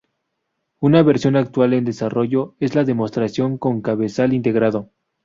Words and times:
Una 0.79 1.03
versión 1.03 1.35
actual 1.35 1.73
en 1.73 1.85
desarrollo 1.85 2.55
es 2.59 2.73
la 2.73 2.83
demostración 2.83 3.59
con 3.59 3.83
cabezal 3.83 4.33
integrado. 4.33 4.89